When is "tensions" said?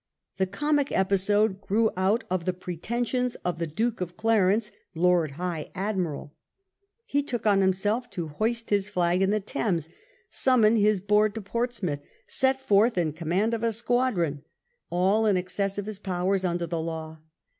2.75-3.35